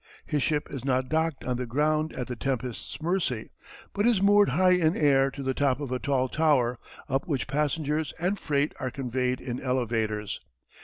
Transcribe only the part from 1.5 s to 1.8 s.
the